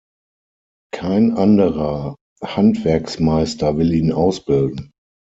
Kein 0.91 1.37
anderer 1.37 2.15
Handwerksmeister 2.43 3.77
will 3.77 3.93
ihn 3.93 4.11
ausbilden. 4.11 4.89